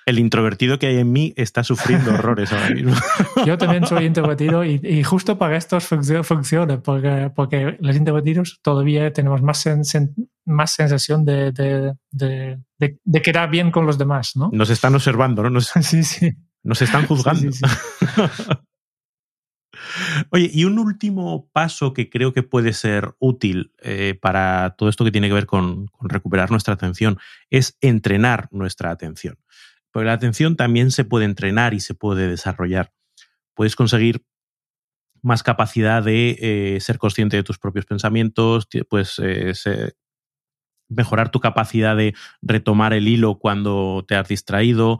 [0.07, 2.95] El introvertido que hay en mí está sufriendo horrores ahora mismo.
[3.45, 9.43] Yo también soy introvertido y, justo para esto funciona, porque, porque los introvertidos todavía tenemos
[9.43, 9.63] más,
[10.45, 14.49] más sensación de, de, de, quedar bien con los demás, ¿no?
[14.51, 15.51] Nos están observando, ¿no?
[15.51, 16.31] Nos, sí, sí.
[16.63, 17.51] Nos están juzgando.
[17.51, 17.63] Sí,
[20.29, 25.03] Oye, y un último paso que creo que puede ser útil eh, para todo esto
[25.03, 27.19] que tiene que ver con, recuperar nuestra atención
[27.49, 29.37] es entrenar nuestra atención.
[29.91, 32.93] Porque la atención también se puede entrenar y se puede desarrollar.
[33.53, 34.23] Puedes conseguir
[35.21, 39.53] más capacidad de eh, ser consciente de tus propios pensamientos, puedes eh,
[40.89, 44.99] mejorar tu capacidad de retomar el hilo cuando te has distraído,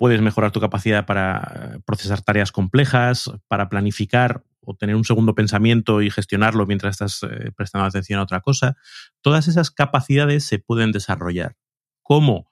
[0.00, 6.00] puedes mejorar tu capacidad para procesar tareas complejas, para planificar o tener un segundo pensamiento
[6.00, 8.78] y gestionarlo mientras estás eh, prestando atención a otra cosa.
[9.20, 11.58] Todas esas capacidades se pueden desarrollar.
[12.00, 12.50] ¿Cómo?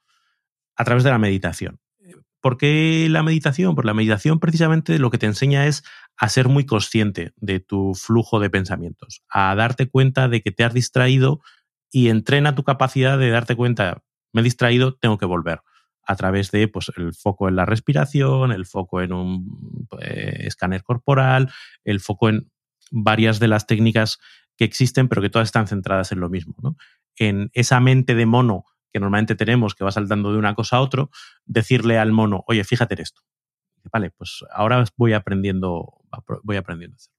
[0.76, 1.80] A través de la meditación.
[2.42, 3.74] ¿Por qué la meditación?
[3.74, 5.84] Porque la meditación precisamente lo que te enseña es
[6.18, 10.64] a ser muy consciente de tu flujo de pensamientos, a darte cuenta de que te
[10.64, 11.40] has distraído
[11.90, 14.02] y entrena tu capacidad de darte cuenta,
[14.34, 15.62] me he distraído, tengo que volver
[16.08, 20.82] a través de pues, el foco en la respiración, el foco en un eh, escáner
[20.82, 21.52] corporal,
[21.84, 22.50] el foco en
[22.90, 24.18] varias de las técnicas
[24.56, 26.56] que existen, pero que todas están centradas en lo mismo.
[27.16, 30.80] En esa mente de mono que normalmente tenemos, que va saltando de una cosa a
[30.80, 31.08] otra,
[31.44, 33.20] decirle al mono, oye, fíjate en esto.
[33.92, 35.92] Vale, pues ahora voy aprendiendo,
[36.42, 37.18] voy aprendiendo a hacerlo.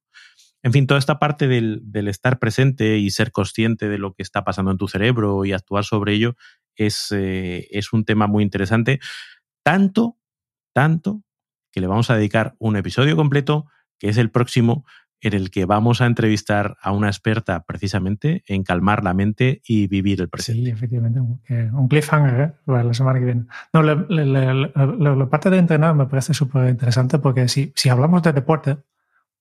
[0.62, 4.44] En fin, toda esta parte del, estar presente y ser consciente de lo que está
[4.44, 6.36] pasando en tu cerebro y actuar sobre ello
[6.86, 9.00] es, eh, es un tema muy interesante.
[9.64, 10.18] Tanto,
[10.74, 11.24] tanto,
[11.72, 13.68] que le vamos a dedicar un episodio completo,
[13.98, 14.86] que es el próximo,
[15.22, 19.88] en el que vamos a entrevistar a una experta precisamente en calmar la mente y
[19.88, 20.64] vivir el presente.
[20.64, 22.54] Sí, efectivamente, un cliffhanger ¿eh?
[22.66, 23.46] para la semana que viene.
[23.74, 28.78] No, la, parte de entrenar me parece súper interesante porque si, si hablamos de deporte,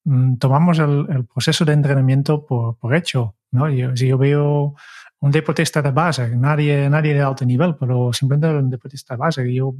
[0.08, 3.36] Mm, tomamos el, proceso de entrenamiento por, por hecho.
[3.50, 3.68] ¿no?
[3.70, 4.74] Yo, si yo veo
[5.20, 9.52] un deportista de base, nadie, nadie de alto nivel, pero simplemente un deportista de base,
[9.52, 9.74] yo,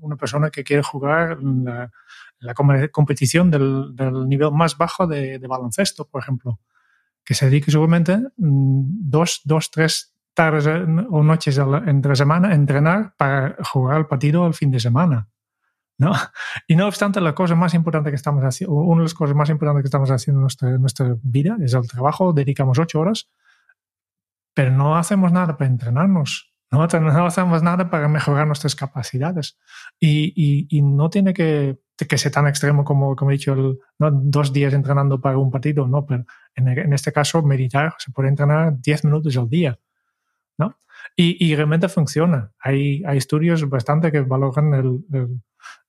[0.00, 1.90] una persona que quiere jugar la,
[2.40, 2.54] la
[2.90, 6.58] competición del, del, nivel más bajo de, de, baloncesto, por ejemplo,
[7.24, 13.14] que se dedique seguramente mm, dos, dos tres tardes o noches entre semana a entrenar
[13.16, 15.28] para jugar el partido el fin de semana.
[15.98, 16.12] ¿no?
[16.66, 19.50] Y no obstante, la cosa más importante que estamos haciendo, una de las cosas más
[19.50, 23.28] importantes que estamos haciendo en nuestra, nuestra vida es el trabajo, dedicamos ocho horas,
[24.60, 29.58] pero no hacemos nada para entrenarnos, no, no hacemos nada para mejorar nuestras capacidades.
[29.98, 33.56] Y, no tiene que, que, ser tan extremo como, como he dicho,
[33.98, 38.78] dos días entrenando para un partido, no, pero en, este caso, meditar se puede entrenar
[38.82, 39.78] diez minutos al día.
[40.58, 40.76] ¿no?
[41.16, 42.52] Y, realmente funciona.
[42.60, 45.02] Hay, estudios bastante que valoran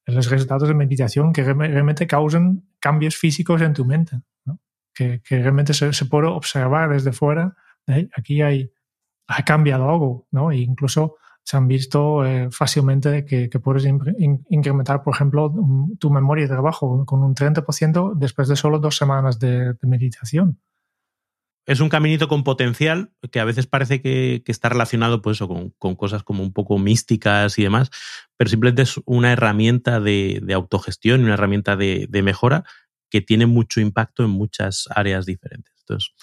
[0.05, 4.21] los resultados de meditación que realmente causan cambios físicos en tu mente,
[4.93, 7.53] que, que, realmente se, se, puede observar desde fuera.
[7.87, 8.09] ¿Eh?
[8.15, 8.71] Aquí hay,
[9.27, 10.51] ha cambiado algo, ¿no?
[10.51, 15.53] E incluso se han visto eh, fácilmente que, puedes incrementar, por ejemplo,
[15.99, 20.59] tu memoria de trabajo con un 30% después de solo dos semanas de, de meditación
[21.65, 26.23] es un caminito con potencial que a veces parece que, está relacionado pues, con, cosas
[26.23, 27.91] como un poco místicas y demás,
[28.37, 32.63] pero simplemente es una herramienta de, autogestión y una herramienta de, mejora
[33.09, 35.73] que tiene mucho impacto en muchas áreas diferentes.
[35.79, 36.13] Entonces,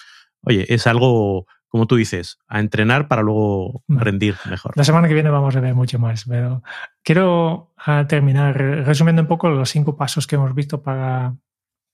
[0.43, 4.75] oye, es algo como tú dices, a entrenar para luego rendir mejor.
[4.75, 6.63] La semana que viene vamos a ver mucho más, pero
[7.03, 11.35] quiero ah, terminar resumiendo un poco los cinco pasos que hemos visto para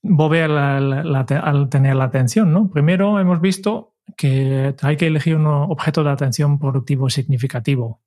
[0.02, 2.52] volver al tener la atención.
[2.52, 2.70] ¿no?
[2.70, 8.02] Primero hemos visto que hay que elegir un objeto de atención productivo significativo.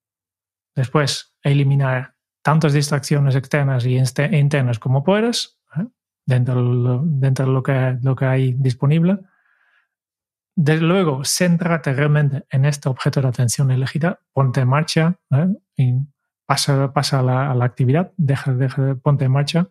[0.76, 5.86] Después, eliminar tantas distracciones externas y internas como puedas, ¿eh?
[6.26, 9.20] dentro, dentro de lo que, lo que hay disponible.
[10.62, 16.04] Desde luego, céntrate realmente en este objeto de atención elegida, ponte en marcha ¿eh?
[16.46, 17.24] pasa, pasa a,
[17.56, 18.54] la, actividad, deja,
[19.02, 19.70] ponte en marcha.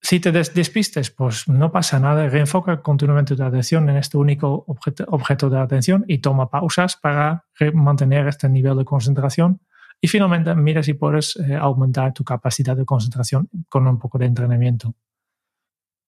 [0.00, 5.04] Si te despistes, pues no pasa nada, reenfoca continuamente tu atención en este único objeto,
[5.08, 7.44] objeto de atención y toma pausas para
[7.74, 9.62] mantener este nivel de concentración.
[10.00, 14.26] Y finalmente, mira si puedes eh, aumentar tu capacidad de concentración con un poco de
[14.26, 14.94] entrenamiento.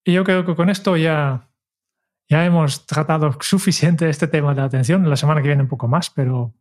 [0.05, 1.49] Y yo creo que con esto ya
[2.29, 5.09] ya hemos tratado suficiente este tema de atención.
[5.09, 6.55] La semana que viene un poco más, pero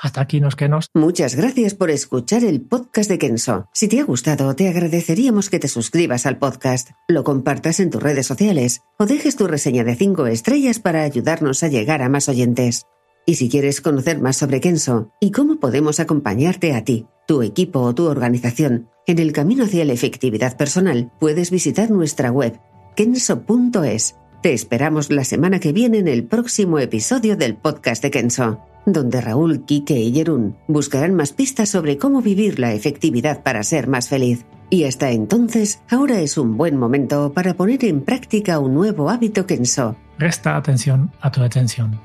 [0.00, 0.88] hasta aquí nos quedamos.
[0.94, 3.68] Muchas gracias por escuchar el podcast de Kenso.
[3.72, 8.02] Si te ha gustado, te agradeceríamos que te suscribas al podcast, lo compartas en tus
[8.02, 12.28] redes sociales o dejes tu reseña de 5 estrellas para ayudarnos a llegar a más
[12.28, 12.84] oyentes.
[13.26, 17.80] Y si quieres conocer más sobre Kenso y cómo podemos acompañarte a ti, tu equipo
[17.80, 22.60] o tu organización en el camino hacia la efectividad personal, puedes visitar nuestra web
[22.96, 28.60] kenso.es te esperamos la semana que viene en el próximo episodio del podcast de Kenso,
[28.84, 33.88] donde Raúl, Kike y Jerún buscarán más pistas sobre cómo vivir la efectividad para ser
[33.88, 34.44] más feliz.
[34.68, 39.46] Y hasta entonces, ahora es un buen momento para poner en práctica un nuevo hábito
[39.46, 39.96] Kenso.
[40.18, 41.98] Resta atención a tu atención.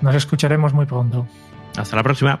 [0.00, 1.26] Nos escucharemos muy pronto.
[1.76, 2.40] Hasta la próxima.